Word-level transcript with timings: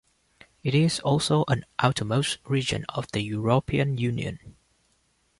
It 0.63 0.73
is 0.73 0.99
also 1.01 1.45
an 1.47 1.63
outermost 1.77 2.39
region 2.47 2.85
of 2.89 3.11
the 3.11 3.21
European 3.21 3.99
Union. 3.99 4.55